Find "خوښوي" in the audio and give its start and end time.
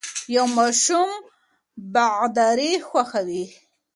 2.87-3.45